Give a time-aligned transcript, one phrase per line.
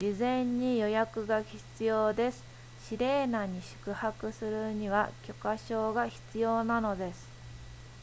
[0.01, 2.43] 事前に予約が必要です
[2.89, 7.29] シレーナに宿泊するには許可証が必要なのです